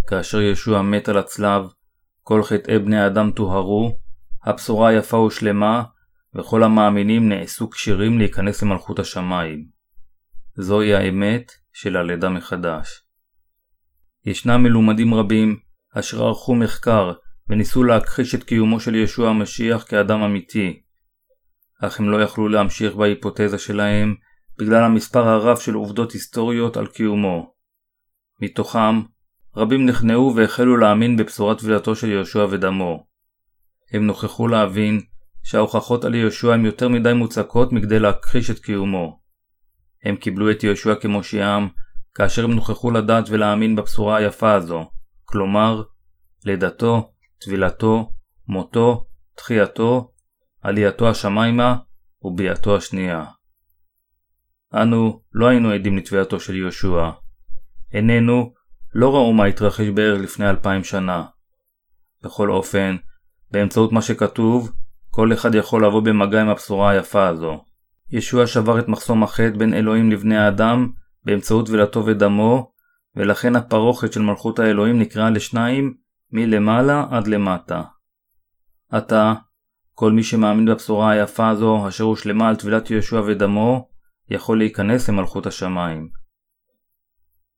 כאשר 0.08 0.42
ישוע 0.42 0.82
מת 0.82 1.10
על 1.10 1.18
הצלב, 1.18 1.66
כל 2.24 2.44
חטאי 2.44 2.80
בני 2.80 3.00
האדם 3.00 3.32
טוהרו, 3.32 3.98
הבשורה 4.44 4.90
היפה 4.90 5.18
ושלמה, 5.18 5.84
וכל 6.36 6.64
המאמינים 6.64 7.30
נעשו 7.30 7.70
כשירים 7.70 8.18
להיכנס 8.18 8.64
למלכות 8.64 9.00
השמיים. 9.00 9.66
זוהי 10.56 10.94
האמת 10.96 11.52
של 11.74 11.98
הלידה 11.98 12.30
מחדש. 12.30 13.04
ישנם 14.26 14.64
מלומדים 14.64 15.14
רבים 15.14 15.60
אשר 16.00 16.24
ערכו 16.24 16.56
מחקר 16.56 17.14
וניסו 17.50 17.84
להכחיש 17.84 18.36
את 18.36 18.44
קיומו 18.44 18.80
של 18.80 18.96
ישוע 18.96 19.30
המשיח 19.30 19.84
כאדם 19.84 20.22
אמיתי, 20.22 20.82
אך 21.82 22.00
הם 22.00 22.10
לא 22.10 22.22
יכלו 22.22 22.48
להמשיך 22.48 22.96
בהיפותזה 22.96 23.58
שלהם 23.58 24.16
בגלל 24.58 24.84
המספר 24.84 25.28
הרב 25.28 25.58
של 25.58 25.74
עובדות 25.74 26.12
היסטוריות 26.12 26.78
על 26.78 26.88
קיומו. 26.88 27.54
מתוכם, 28.42 29.02
רבים 29.56 29.86
נכנעו 29.86 30.34
והחלו 30.36 30.78
להאמין 30.78 31.18
בבשורת 31.18 31.60
טבילתו 31.60 31.96
של 31.96 32.10
יהושע 32.10 32.46
ודמו. 32.50 33.08
הם 33.94 34.06
נוכחו 34.06 34.48
להבין 34.48 35.02
שההוכחות 35.44 36.06
על 36.06 36.16
יהושע 36.16 36.54
הן 36.54 36.66
יותר 36.66 36.90
מדי 36.90 37.14
מוצקות 37.14 37.74
מכדי 37.74 38.00
להכחיש 38.00 38.50
את 38.50 38.60
קיומו. 38.60 39.22
הם 40.04 40.16
קיבלו 40.16 40.52
את 40.52 40.64
יהושע 40.64 40.96
כמושיעם 40.96 41.68
כאשר 42.16 42.44
הם 42.44 42.52
נוכחו 42.52 42.92
לדעת 42.92 43.26
ולהאמין 43.30 43.76
בבשורה 43.76 44.18
היפה 44.18 44.54
הזו, 44.54 44.92
כלומר, 45.26 45.84
לידתו, 46.46 47.12
טבילתו, 47.42 48.12
מותו, 48.48 49.06
תחייתו, 49.36 50.12
עלייתו 50.62 51.10
השמיימה 51.10 51.76
וביאתו 52.22 52.76
השנייה. 52.76 53.26
אנו 54.74 55.22
לא 55.34 55.48
היינו 55.48 55.70
עדים 55.70 55.98
לתביעתו 55.98 56.40
של 56.40 56.56
יהושע. 56.56 57.10
עינינו 57.92 58.54
לא 58.94 59.16
ראו 59.16 59.34
מה 59.34 59.46
התרחש 59.46 59.88
בערך 59.88 60.22
לפני 60.22 60.50
אלפיים 60.50 60.84
שנה. 60.84 61.26
בכל 62.24 62.52
אופן, 62.52 62.96
באמצעות 63.52 63.92
מה 63.92 64.02
שכתוב, 64.02 64.72
כל 65.14 65.34
אחד 65.34 65.56
יכול 65.56 65.86
לבוא 65.86 66.02
במגע 66.02 66.42
עם 66.42 66.50
הבשורה 66.50 66.90
היפה 66.90 67.28
הזו. 67.28 67.64
ישוע 68.12 68.48
שבר 68.48 68.80
את 68.80 68.88
מחסום 68.88 69.24
החטא 69.24 69.58
בין 69.58 69.74
אלוהים 69.74 70.12
לבני 70.12 70.38
האדם 70.38 70.92
באמצעות 71.26 71.66
טבילתו 71.66 72.06
ודמו, 72.06 72.72
ולכן 73.16 73.56
הפרוכת 73.56 74.14
של 74.14 74.22
מלכות 74.22 74.60
האלוהים 74.60 75.00
נקראה 75.00 75.30
לשניים 75.30 75.94
מלמעלה 76.32 77.06
עד 77.12 77.28
למטה. 77.28 77.82
עתה, 78.92 79.34
כל 79.94 80.12
מי 80.12 80.24
שמאמין 80.24 80.66
בבשורה 80.66 81.12
היפה 81.12 81.50
הזו, 81.50 81.88
אשר 81.88 82.04
הושלמה 82.04 82.50
על 82.50 82.56
טבילת 82.56 82.92
יהושע 82.92 83.22
ודמו, 83.28 83.90
יכול 84.30 84.58
להיכנס 84.58 85.10
למלכות 85.10 85.46
השמיים. 85.46 86.10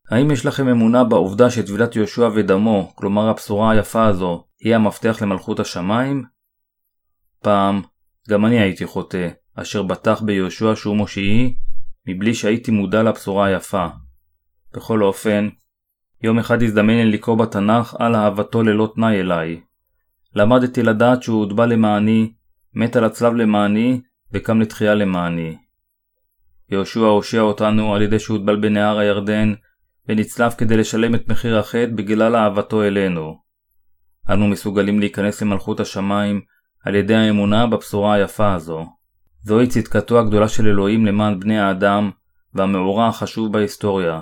האם 0.10 0.32
יש 0.32 0.46
לכם 0.46 0.68
אמונה 0.68 1.04
בעובדה 1.04 1.50
שטבילת 1.50 1.96
יהושע 1.96 2.30
ודמו, 2.36 2.92
כלומר 2.96 3.30
הבשורה 3.30 3.72
היפה 3.72 4.06
הזו, 4.06 4.46
היא 4.60 4.76
המפתח 4.76 5.18
למלכות 5.22 5.60
השמיים? 5.60 6.33
פעם, 7.44 7.82
גם 8.30 8.46
אני 8.46 8.60
הייתי 8.60 8.86
חוטא, 8.86 9.30
אשר 9.56 9.84
בטח 9.84 10.22
ביהושע 10.22 10.76
שהוא 10.76 10.96
מושיעי, 10.98 11.56
מבלי 12.08 12.34
שהייתי 12.34 12.72
מודע 12.72 13.04
לבשורה 13.04 13.46
היפה. 13.46 13.88
בכל 14.74 15.04
אופן, 15.04 15.50
יום 16.24 16.40
אחד 16.40 16.64
הזדמן 16.64 16.94
לי 16.94 17.12
לקרוא 17.12 17.38
בתנ"ך 17.38 17.96
על 18.00 18.16
אהבתו 18.16 18.64
ללא 18.64 18.92
תנאי 18.96 19.20
אליי. 19.20 19.62
למדתי 20.36 20.84
לדעת 20.84 21.24
שהוא 21.24 21.40
הוטבע 21.40 21.66
למעני, 21.66 22.34
מת 22.74 22.96
על 22.96 23.04
הצלב 23.04 23.34
למעני, 23.34 24.02
וקם 24.32 24.62
לתחייה 24.62 24.96
למעני. 24.96 25.58
יהושע 26.72 27.00
הושיע 27.00 27.42
אותנו 27.42 27.96
על 27.96 28.02
ידי 28.02 28.20
שהוטבל 28.20 28.56
בנהר 28.56 28.98
הירדן, 28.98 29.54
ונצלף 30.10 30.56
כדי 30.58 30.78
לשלם 30.78 31.16
את 31.16 31.28
מחיר 31.28 31.60
החטא 31.60 31.92
בגלל 31.96 32.36
אהבתו 32.36 32.84
אלינו. 32.84 33.38
אנו 34.30 34.48
מסוגלים 34.48 35.00
להיכנס 35.00 35.42
למלכות 35.42 35.80
השמיים 35.80 36.42
על 36.84 36.96
ידי 36.96 37.16
האמונה 37.16 37.68
בבשורה 37.68 38.14
היפה 38.14 38.54
הזו. 38.54 38.86
זוהי 39.44 39.68
צדקתו 39.68 40.20
הגדולה 40.20 40.48
של 40.48 40.68
אלוהים 40.68 41.06
למען 41.06 41.40
בני 41.40 41.60
האדם, 41.60 42.12
והמאורע 42.54 43.08
החשוב 43.08 43.54
בהיסטוריה. 43.54 44.22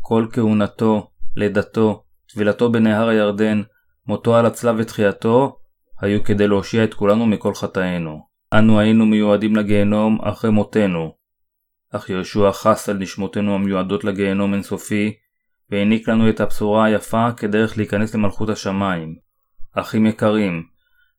כל 0.00 0.26
כהונתו, 0.32 1.10
לידתו, 1.36 2.04
טבילתו 2.32 2.72
בנהר 2.72 3.08
הירדן, 3.08 3.62
מותו 4.06 4.36
על 4.36 4.46
הצלב 4.46 4.76
ותחייתו, 4.78 5.58
היו 6.00 6.24
כדי 6.24 6.48
להושיע 6.48 6.84
את 6.84 6.94
כולנו 6.94 7.26
מכל 7.26 7.54
חטאינו. 7.54 8.26
אנו 8.52 8.80
היינו 8.80 9.06
מיועדים 9.06 9.56
לגיהנום 9.56 10.18
אחרי 10.22 10.50
מותנו. 10.50 11.14
אך 11.92 12.10
יהושע 12.10 12.52
חס 12.52 12.88
על 12.88 12.96
נשמותינו 12.96 13.54
המיועדות 13.54 14.04
לגיהנום 14.04 14.54
אינסופי, 14.54 15.14
והעניק 15.70 16.08
לנו 16.08 16.28
את 16.28 16.40
הבשורה 16.40 16.84
היפה 16.84 17.32
כדרך 17.32 17.76
להיכנס 17.76 18.14
למלכות 18.14 18.48
השמיים. 18.48 19.16
אחים 19.72 20.06
יקרים, 20.06 20.62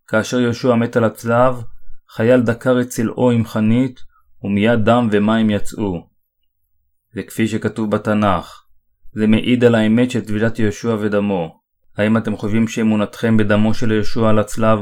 כאשר 0.08 0.40
יהושע 0.40 0.76
מת 0.76 0.96
על 0.96 1.04
הצלב, 1.04 1.64
חייל 2.10 2.42
דקר 2.42 2.82
את 2.82 2.88
צלעו 2.88 3.32
עם 3.32 3.46
חנית, 3.46 4.00
ומיד 4.44 4.80
דם 4.86 5.10
ומים 5.12 5.50
יצאו. 5.50 6.08
וכפי 7.16 7.48
שכתוב 7.48 7.92
בתנ"ך, 7.92 8.64
זה 9.14 9.28
מעיד 9.28 9.64
על 9.64 9.76
האמת 9.76 10.12
של 10.12 10.22
טבילת 10.22 10.60
יהושע 10.60 10.96
ודמו. 11.00 11.60
האם 11.98 12.18
אתם 12.18 12.38
חושבים 12.38 12.68
שאמונתכם 12.68 13.38
בדמו 13.38 13.74
של 13.74 13.92
יהושע 13.92 14.30
על 14.30 14.40
הצלב 14.40 14.80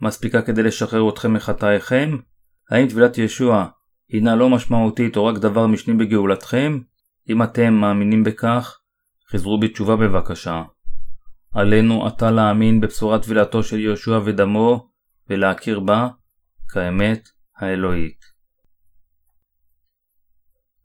מספיקה 0.00 0.42
כדי 0.42 0.62
לשחרר 0.62 1.08
אתכם 1.08 1.32
מחטאיכם? 1.32 2.16
האם 2.70 2.88
טבילת 2.88 3.18
יהושע 3.18 3.64
הינה 4.08 4.36
לא 4.36 4.50
משמעותית 4.50 5.16
או 5.16 5.24
רק 5.24 5.38
דבר 5.38 5.66
משני 5.66 5.94
בגאולתכם? 5.94 6.78
אם 7.28 7.42
אתם 7.42 7.74
מאמינים 7.74 8.24
בכך, 8.24 8.78
חזרו 9.32 9.60
בתשובה 9.60 9.96
בבקשה. 9.96 10.62
עלינו 11.54 12.06
עתה 12.06 12.30
להאמין 12.30 12.80
בבשורת 12.80 13.22
טבילתו 13.22 13.62
של 13.62 13.78
יהושע 13.78 14.20
ודמו, 14.24 14.88
ולהכיר 15.30 15.80
בה 15.80 16.08
כאמת 16.68 17.28
האלוהית. 17.56 18.24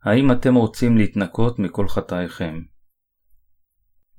האם 0.02 0.32
אתם 0.32 0.54
רוצים 0.54 0.96
להתנקות 0.96 1.58
מכל 1.58 1.88
חטאיכם? 1.88 2.62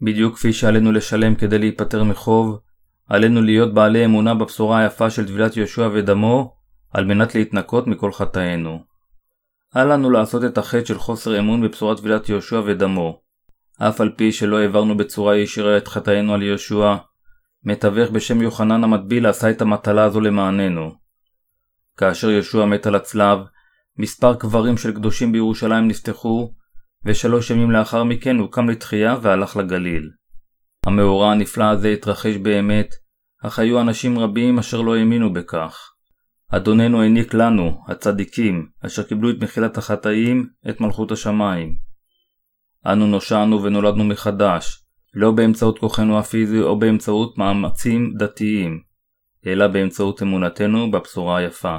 בדיוק 0.02 0.36
כפי 0.36 0.54
שעלינו 0.54 0.92
לשלם 0.92 1.36
כדי 1.36 1.60
להיפטר 1.60 2.04
מחוב, 2.04 2.60
עלינו 3.08 3.42
להיות 3.42 3.74
בעלי 3.74 4.06
אמונה 4.06 4.36
בבשורה 4.36 4.80
היפה 4.80 5.10
של 5.10 5.28
טבילת 5.28 5.58
יהושע 5.58 5.90
ודמו, 5.94 6.56
על 6.94 7.06
מנת 7.06 7.36
להתנקות 7.36 7.88
מכל 7.88 8.12
חטאינו. 8.12 8.84
אל 9.76 9.94
לנו 9.94 10.10
לעשות 10.10 10.44
את 10.44 10.58
החטא 10.58 10.86
של 10.86 11.00
חוסר 11.00 11.40
אמון 11.40 11.62
בבשורת 11.62 11.98
טבילת 11.98 12.30
יהושע 12.30 12.62
ודמו. 12.66 13.25
אף 13.80 14.02
על 14.02 14.12
פי 14.18 14.32
שלא 14.32 14.60
העברנו 14.60 14.98
בצורה 14.98 15.38
ישירה 15.38 15.78
את 15.78 15.88
חטאינו 15.88 16.34
על 16.34 16.44
יהושע, 16.44 16.96
מתווך 17.64 18.10
בשם 18.10 18.42
יוחנן 18.42 18.84
המטביל 18.84 19.26
עשה 19.26 19.50
את 19.50 19.62
המטלה 19.62 20.04
הזו 20.04 20.22
למעננו. 20.22 20.92
כאשר 21.98 22.30
יהושע 22.30 22.66
מת 22.66 22.88
על 22.88 22.96
הצלב, 22.96 23.40
מספר 23.98 24.36
קברים 24.36 24.78
של 24.78 24.94
קדושים 24.94 25.32
בירושלים 25.32 25.88
נפתחו, 25.88 26.54
ושלוש 27.06 27.50
ימים 27.52 27.72
לאחר 27.72 28.04
מכן 28.04 28.38
הוא 28.38 28.52
קם 28.52 28.70
לתחייה 28.70 29.16
והלך 29.22 29.58
לגליל. 29.58 30.10
המאורע 30.86 31.32
הנפלא 31.32 31.64
הזה 31.64 31.90
התרחש 31.90 32.36
באמת, 32.36 32.96
אך 33.44 33.60
היו 33.60 33.82
אנשים 33.82 34.20
רבים 34.20 34.60
אשר 34.60 34.82
לא 34.82 34.96
האמינו 34.96 35.34
בכך. 35.34 35.92
אדוננו 36.52 37.02
העניק 37.02 37.34
לנו, 37.34 37.84
הצדיקים, 37.88 38.68
אשר 38.86 39.04
קיבלו 39.04 39.30
את 39.30 39.36
מחילת 39.42 39.78
החטאים, 39.78 40.48
את 40.70 40.82
מלכות 40.82 41.12
השמיים. 41.12 41.85
אנו 42.86 43.08
נושענו 43.08 43.64
ונולדנו 43.64 44.04
מחדש, 44.04 44.86
לא 45.14 45.32
באמצעות 45.32 45.80
כוחנו 45.80 46.20
הפיזי 46.20 46.62
או 46.62 46.80
באמצעות 46.80 47.38
מאמצים 47.38 48.14
דתיים, 48.18 48.82
אלא 49.48 49.68
באמצעות 49.68 50.22
אמונתנו 50.22 50.92
בבשורה 50.92 51.38
היפה. 51.38 51.78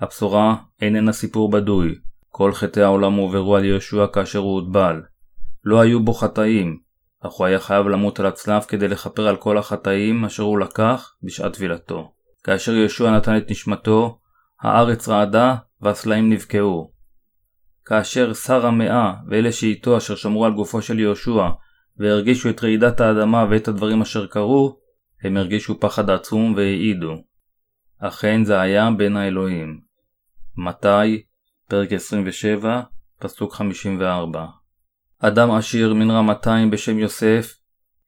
הבשורה 0.00 0.56
איננה 0.82 1.12
סיפור 1.12 1.50
בדוי, 1.50 1.94
כל 2.28 2.52
חטאי 2.52 2.82
העולם 2.82 3.12
הועברו 3.12 3.56
על 3.56 3.64
יהושע 3.64 4.06
כאשר 4.06 4.38
הוא 4.38 4.60
הוטבל. 4.60 5.02
לא 5.64 5.80
היו 5.80 6.04
בו 6.04 6.12
חטאים, 6.12 6.78
אך 7.20 7.32
הוא 7.32 7.46
היה 7.46 7.60
חייב 7.60 7.88
למות 7.88 8.20
על 8.20 8.26
הצלב 8.26 8.62
כדי 8.62 8.88
לכפר 8.88 9.28
על 9.28 9.36
כל 9.36 9.58
החטאים 9.58 10.24
אשר 10.24 10.42
הוא 10.42 10.58
לקח 10.58 11.14
בשעת 11.22 11.52
טבילתו. 11.52 12.12
כאשר 12.44 12.74
יהושע 12.74 13.10
נתן 13.10 13.36
את 13.36 13.50
נשמתו, 13.50 14.18
הארץ 14.62 15.08
רעדה 15.08 15.54
והסלעים 15.80 16.30
נבקעו. 16.30 16.97
כאשר 17.88 18.34
שר 18.34 18.66
המאה 18.66 19.14
ואלה 19.28 19.52
שאיתו 19.52 19.96
אשר 19.96 20.16
שמרו 20.16 20.44
על 20.44 20.52
גופו 20.52 20.82
של 20.82 20.98
יהושע 20.98 21.48
והרגישו 21.96 22.50
את 22.50 22.64
רעידת 22.64 23.00
האדמה 23.00 23.46
ואת 23.50 23.68
הדברים 23.68 24.02
אשר 24.02 24.26
קרו, 24.26 24.78
הם 25.22 25.36
הרגישו 25.36 25.80
פחד 25.80 26.10
עצום 26.10 26.54
והעידו. 26.56 27.14
אכן 27.98 28.44
זה 28.44 28.60
היה 28.60 28.90
בין 28.96 29.16
האלוהים. 29.16 29.80
מתי, 30.56 31.22
פרק 31.68 31.92
27, 31.92 32.80
פסוק 33.18 33.54
54. 33.54 34.46
אדם 35.18 35.50
עשיר 35.50 35.94
מן 35.94 36.10
רמתיים 36.10 36.70
בשם 36.70 36.98
יוסף, 36.98 37.54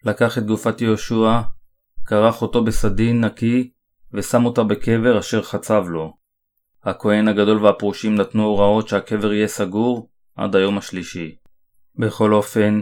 לקח 0.04 0.38
את 0.38 0.46
גופת 0.46 0.80
יהושע, 0.80 1.40
כרך 2.06 2.42
אותו 2.42 2.64
בסדין 2.64 3.24
נקי, 3.24 3.70
ושם 4.12 4.44
אותה 4.44 4.62
בקבר 4.62 5.18
אשר 5.18 5.42
חצב 5.42 5.84
לו. 5.88 6.19
הכהן 6.84 7.28
הגדול 7.28 7.64
והפרושים 7.64 8.14
נתנו 8.14 8.44
הוראות 8.44 8.88
שהקבר 8.88 9.32
יהיה 9.32 9.48
סגור 9.48 10.08
עד 10.36 10.56
היום 10.56 10.78
השלישי. 10.78 11.34
בכל 11.98 12.32
אופן, 12.32 12.80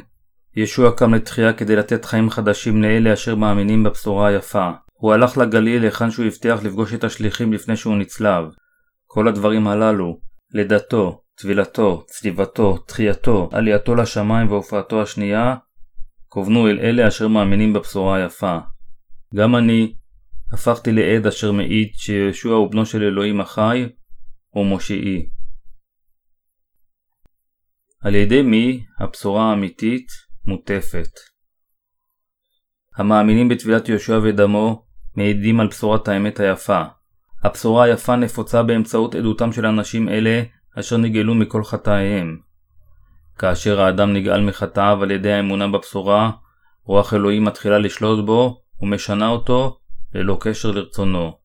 ישוע 0.56 0.92
קם 0.96 1.14
לתחייה 1.14 1.52
כדי 1.52 1.76
לתת 1.76 2.04
חיים 2.04 2.30
חדשים 2.30 2.82
לאלה 2.82 3.12
אשר 3.12 3.34
מאמינים 3.34 3.84
בבשורה 3.84 4.28
היפה. 4.28 4.70
הוא 4.92 5.12
הלך 5.12 5.38
לגליל 5.38 5.82
היכן 5.82 6.10
שהוא 6.10 6.26
הבטיח 6.26 6.62
לפגוש 6.62 6.94
את 6.94 7.04
השליחים 7.04 7.52
לפני 7.52 7.76
שהוא 7.76 7.96
נצלב. 7.96 8.44
כל 9.06 9.28
הדברים 9.28 9.68
הללו, 9.68 10.20
לידתו, 10.54 11.22
טבילתו, 11.34 12.04
צליבתו, 12.06 12.76
תחייתו, 12.76 13.48
עלייתו 13.52 13.94
לשמיים 13.94 14.48
והופעתו 14.48 15.02
השנייה, 15.02 15.54
כוונו 16.28 16.68
אל 16.68 16.78
אלה 16.80 17.08
אשר 17.08 17.28
מאמינים 17.28 17.72
בבשורה 17.72 18.16
היפה. 18.16 18.58
גם 19.34 19.56
אני 19.56 19.94
הפכתי 20.52 20.92
לעד 20.92 21.26
אשר 21.26 21.52
מעיד 21.52 21.88
שישוע 21.94 22.56
הוא 22.56 22.70
בנו 22.70 22.86
של 22.86 23.02
אלוהים 23.02 23.40
החי 23.40 23.88
ומושיעי. 24.54 25.28
על 28.00 28.14
ידי 28.14 28.42
מי 28.42 28.84
הבשורה 28.98 29.50
האמיתית 29.50 30.06
מוטפת. 30.44 31.10
המאמינים 32.96 33.48
בטבילת 33.48 33.88
יהושע 33.88 34.20
ודמו 34.22 34.86
מעידים 35.16 35.60
על 35.60 35.66
בשורת 35.66 36.08
האמת 36.08 36.40
היפה. 36.40 36.82
הבשורה 37.44 37.84
היפה 37.84 38.16
נפוצה 38.16 38.62
באמצעות 38.62 39.14
עדותם 39.14 39.52
של 39.52 39.66
אנשים 39.66 40.08
אלה 40.08 40.42
אשר 40.78 40.96
נגאלו 40.96 41.34
מכל 41.34 41.64
חטאיהם. 41.64 42.38
כאשר 43.38 43.80
האדם 43.80 44.12
נגאל 44.12 44.44
מחטאיו 44.44 45.02
על 45.02 45.10
ידי 45.10 45.32
האמונה 45.32 45.68
בבשורה, 45.68 46.30
רוח 46.84 47.14
אלוהים 47.14 47.44
מתחילה 47.44 47.78
לשלוט 47.78 48.26
בו 48.26 48.62
ומשנה 48.80 49.28
אותו 49.28 49.78
ללא 50.14 50.38
קשר 50.40 50.70
לרצונו. 50.70 51.38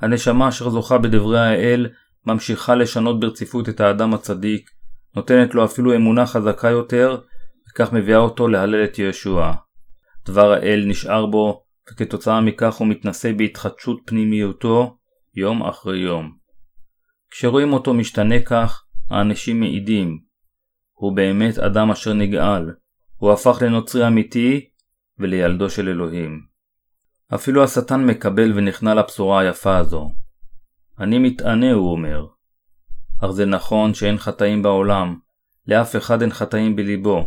הנשמה 0.00 0.48
אשר 0.48 0.70
זוכה 0.70 0.98
בדברי 0.98 1.40
האל 1.40 1.86
ממשיכה 2.26 2.74
לשנות 2.74 3.20
ברציפות 3.20 3.68
את 3.68 3.80
האדם 3.80 4.14
הצדיק, 4.14 4.70
נותנת 5.16 5.54
לו 5.54 5.64
אפילו 5.64 5.96
אמונה 5.96 6.26
חזקה 6.26 6.70
יותר, 6.70 7.20
וכך 7.70 7.92
מביאה 7.92 8.18
אותו 8.18 8.48
להלל 8.48 8.84
את 8.84 8.98
ישוע. 8.98 9.54
דבר 10.26 10.52
האל 10.52 10.84
נשאר 10.86 11.26
בו, 11.26 11.64
וכתוצאה 11.92 12.40
מכך 12.40 12.74
הוא 12.74 12.88
מתנשא 12.88 13.32
בהתחדשות 13.32 14.00
פנימיותו 14.06 14.96
יום 15.34 15.62
אחרי 15.62 15.98
יום. 15.98 16.36
כשרואים 17.30 17.72
אותו 17.72 17.94
משתנה 17.94 18.40
כך, 18.40 18.84
האנשים 19.10 19.60
מעידים. 19.60 20.18
הוא 20.92 21.16
באמת 21.16 21.58
אדם 21.58 21.90
אשר 21.90 22.12
נגאל, 22.12 22.70
הוא 23.16 23.32
הפך 23.32 23.62
לנוצרי 23.62 24.06
אמיתי 24.06 24.68
ולילדו 25.18 25.70
של 25.70 25.88
אלוהים. 25.88 26.53
אפילו 27.34 27.64
השטן 27.64 28.06
מקבל 28.06 28.52
ונכנע 28.54 28.94
לבשורה 28.94 29.40
היפה 29.40 29.76
הזו. 29.76 30.10
אני 30.98 31.18
מתענה, 31.18 31.72
הוא 31.72 31.92
אומר. 31.92 32.26
אך 33.20 33.30
זה 33.30 33.46
נכון 33.46 33.94
שאין 33.94 34.18
חטאים 34.18 34.62
בעולם, 34.62 35.18
לאף 35.66 35.96
אחד 35.96 36.22
אין 36.22 36.30
חטאים 36.30 36.76
בליבו. 36.76 37.26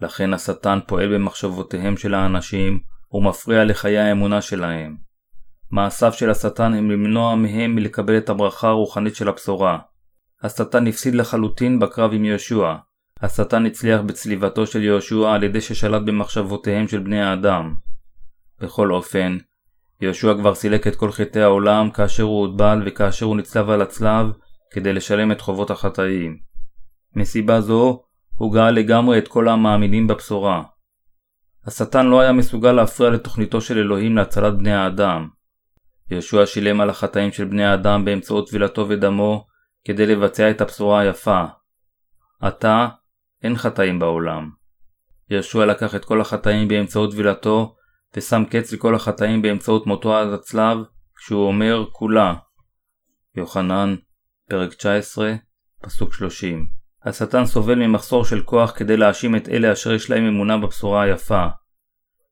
לכן 0.00 0.34
השטן 0.34 0.78
פועל 0.86 1.14
במחשבותיהם 1.14 1.96
של 1.96 2.14
האנשים, 2.14 2.80
ומפריע 3.12 3.64
לחיי 3.64 3.98
האמונה 3.98 4.42
שלהם. 4.42 4.96
מעשיו 5.70 6.12
של 6.12 6.30
השטן 6.30 6.74
הם 6.74 6.90
למנוע 6.90 7.34
מהם 7.34 7.74
מלקבל 7.74 8.18
את 8.18 8.28
הברכה 8.28 8.68
הרוחנית 8.68 9.14
של 9.14 9.28
הבשורה. 9.28 9.78
השטן 10.42 10.86
הפסיד 10.86 11.14
לחלוטין 11.14 11.78
בקרב 11.78 12.12
עם 12.12 12.24
יהושע. 12.24 12.74
השטן 13.22 13.66
הצליח 13.66 14.00
בצליבתו 14.00 14.66
של 14.66 14.82
יהושע 14.82 15.32
על 15.32 15.42
ידי 15.42 15.60
ששלט 15.60 16.02
במחשבותיהם 16.02 16.88
של 16.88 16.98
בני 16.98 17.22
האדם. 17.22 17.74
בכל 18.60 18.92
אופן, 18.92 19.38
יהושע 20.00 20.34
כבר 20.34 20.54
סילק 20.54 20.86
את 20.86 20.96
כל 20.96 21.12
חטאי 21.12 21.42
העולם 21.42 21.90
כאשר 21.90 22.22
הוא 22.22 22.40
הוטבל 22.40 22.82
וכאשר 22.86 23.26
הוא 23.26 23.36
נצלב 23.36 23.70
על 23.70 23.82
הצלב 23.82 24.26
כדי 24.70 24.92
לשלם 24.92 25.32
את 25.32 25.40
חובות 25.40 25.70
החטאים. 25.70 26.38
מסיבה 27.16 27.60
זו, 27.60 28.02
הוא 28.34 28.54
גאה 28.54 28.70
לגמרי 28.70 29.18
את 29.18 29.28
כל 29.28 29.48
המאמינים 29.48 30.06
בבשורה. 30.06 30.62
השטן 31.66 32.06
לא 32.06 32.20
היה 32.20 32.32
מסוגל 32.32 32.72
להפריע 32.72 33.10
לתוכניתו 33.10 33.60
של 33.60 33.78
אלוהים 33.78 34.16
להצלת 34.16 34.58
בני 34.58 34.74
האדם. 34.74 35.28
יהושע 36.10 36.46
שילם 36.46 36.80
על 36.80 36.90
החטאים 36.90 37.32
של 37.32 37.44
בני 37.44 37.64
האדם 37.64 38.04
באמצעות 38.04 38.48
טבילתו 38.48 38.88
ודמו 38.88 39.46
כדי 39.84 40.06
לבצע 40.06 40.50
את 40.50 40.60
הבשורה 40.60 41.00
היפה. 41.00 41.44
עתה 42.40 42.88
אין 43.42 43.56
חטאים 43.56 43.98
בעולם. 43.98 44.50
יהושע 45.30 45.66
לקח 45.66 45.94
את 45.94 46.04
כל 46.04 46.20
החטאים 46.20 46.68
באמצעות 46.68 47.10
טבילתו 47.10 47.76
ושם 48.16 48.42
קץ 48.50 48.72
לכל 48.72 48.94
החטאים 48.94 49.42
באמצעות 49.42 49.86
מותו 49.86 50.16
עד 50.16 50.28
הצלב 50.28 50.78
כשהוא 51.16 51.46
אומר 51.46 51.84
כולה. 51.92 52.34
יוחנן, 53.36 53.96
פרק 54.48 54.74
19, 54.74 55.34
פסוק 55.82 56.14
30. 56.14 56.66
השטן 57.04 57.46
סובל 57.46 57.74
ממחסור 57.74 58.24
של 58.24 58.42
כוח 58.42 58.72
כדי 58.76 58.96
להאשים 58.96 59.36
את 59.36 59.48
אלה 59.48 59.72
אשר 59.72 59.92
יש 59.92 60.10
להם 60.10 60.26
אמונה 60.26 60.58
בבשורה 60.58 61.02
היפה. 61.02 61.46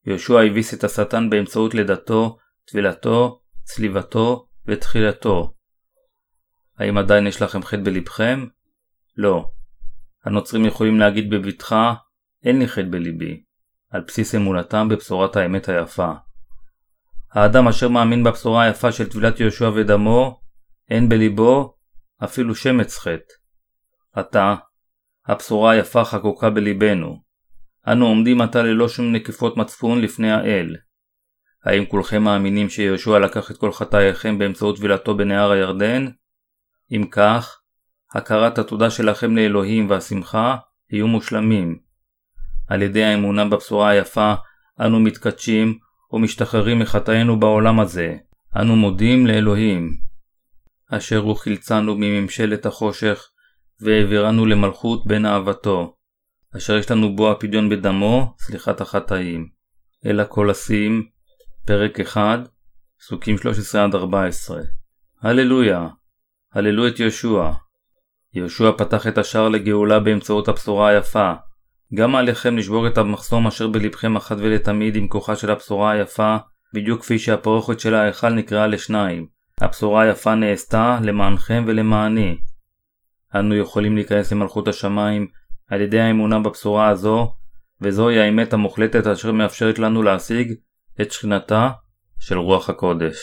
יהושע 0.07 0.41
הביס 0.41 0.75
את 0.75 0.85
השטן 0.85 1.31
באמצעות 1.31 1.75
לידתו, 1.75 2.39
טבילתו, 2.65 3.41
צליבתו 3.65 4.49
ותחילתו. 4.67 5.55
האם 6.79 6.99
עדיין 6.99 7.27
יש 7.27 7.43
לכם 7.43 7.63
חטא 7.63 7.83
בלבכם? 7.85 8.47
לא. 9.17 9.51
הנוצרים 10.25 10.65
יכולים 10.65 11.01
להגיד 11.01 11.31
בבטחה, 11.31 11.95
אין 12.45 12.59
לי 12.59 12.69
חטא 12.69 12.87
בליבי, 12.91 13.43
על 13.95 14.03
בסיס 14.07 14.35
אמונתם 14.35 14.89
בבשורת 14.89 15.37
האמת 15.37 15.69
היפה. 15.69 16.13
האדם 17.33 17.69
אשר 17.69 17.89
מאמין 17.89 18.25
בבשורה 18.25 18.63
היפה 18.63 18.93
של 18.93 19.09
טבילת 19.09 19.41
יהושע 19.41 19.71
ודמו, 19.75 20.41
אין 20.91 21.09
בליבו 21.09 21.75
אפילו 22.25 22.55
שמץ 22.55 22.99
חטא. 22.99 23.35
עתה, 24.13 24.55
הבשורה 25.27 25.73
היפה 25.73 26.05
חקוקה 26.05 26.51
בליבנו. 26.51 27.23
אנו 27.89 28.07
עומדים 28.07 28.41
עתה 28.41 28.63
ללא 28.63 28.89
שום 28.89 29.13
נקיפות 29.13 29.57
מצפון 29.57 30.01
לפני 30.01 30.33
האל. 30.33 30.77
האם 31.65 31.87
כולכם 31.87 32.23
מאמינים 32.23 32.69
שיהושע 32.69 33.19
לקח 33.19 33.51
את 33.51 33.57
כל 33.57 33.73
חטאיכם 33.73 34.39
באמצעות 34.39 34.77
טבילתו 34.77 35.17
בנהר 35.17 35.51
הירדן? 35.51 36.07
אם 36.93 37.07
כך, 37.11 37.61
הכרת 38.15 38.59
התודה 38.59 38.91
שלכם 38.91 39.37
לאלוהים 39.37 39.91
והשמחה 39.91 40.57
יהיו 40.91 41.07
מושלמים. 41.07 41.84
על 42.69 42.83
ידי 42.83 43.05
האמונה 43.05 43.45
בבשורה 43.45 43.91
היפה, 43.91 44.35
אנו 44.81 45.01
מתקדשים 45.01 45.79
ומשתחררים 46.13 46.79
מחטאינו 46.79 47.41
בעולם 47.41 47.81
הזה. 47.81 48.17
אנו 48.57 48.77
מודים 48.77 49.27
לאלוהים, 49.27 49.97
אשר 50.91 51.19
הוא 51.19 51.37
חילצנו 51.37 51.95
מממשלת 51.99 52.67
החושך 52.67 53.29
והעבירנו 53.81 54.47
למלכות 54.47 55.07
בן 55.07 55.27
אהבתו, 55.27 55.97
אשר 56.57 56.77
יש 56.77 56.91
לנו 56.91 57.17
בו 57.17 57.31
הפדיון 57.31 57.69
בדמו, 57.69 58.35
סליחת 58.39 58.81
החטאים. 58.81 59.49
כל 60.29 60.51
עשים, 60.51 61.09
פרק 61.67 62.01
1, 62.01 62.39
פסוקים 62.99 63.37
13-14. 63.37 63.39
הללויה, 65.23 65.89
הללו 66.53 66.89
את 66.89 67.01
יהושע. 67.01 67.51
יהושע 68.35 68.71
פתח 68.79 69.07
את 69.07 69.19
השער 69.19 69.49
לגאולה 69.49 70.01
באמצעות 70.01 70.49
הבשורה 70.49 70.89
היפה. 70.89 71.33
גם 71.95 72.17
עליכם 72.17 72.57
לשבור 72.57 72.87
את 72.87 72.99
המחסום 72.99 73.47
אשר 73.47 73.69
בלבכם 73.69 74.17
אחת 74.17 74.37
ולתמיד 74.39 74.97
עם 74.97 75.09
כוחה 75.09 75.37
של 75.37 75.51
הבשורה 75.51 75.91
היפה, 75.91 76.37
בדיוק 76.75 77.01
כפי 77.01 77.19
שהפרוכת 77.19 77.81
של 77.81 77.95
ההיכל 77.95 78.31
נקראה 78.31 78.67
לשניים. 78.67 79.27
הבשורה 79.61 80.03
היפה 80.03 80.35
נעשתה 80.35 80.99
למענכם 81.03 81.65
ולמעני. 81.67 82.37
אנו 83.35 83.55
יכולים 83.55 83.95
להיכנס 83.95 84.33
למלכות 84.33 84.69
השמיים 84.69 85.27
על 85.71 85.81
ידי 85.81 86.01
האמונה 86.01 86.39
בבשורה 86.39 86.89
הזו, 86.89 87.33
וזוהי 87.81 88.21
האמת 88.21 88.53
המוחלטת 88.53 89.07
אשר 89.07 89.33
מאפשרת 89.33 89.79
לנו 89.79 90.03
להשיג 90.03 90.55
את 91.01 91.13
שכינתה 91.13 91.71
של 92.19 92.39
רוח 92.39 92.71
הקודש. 92.71 93.17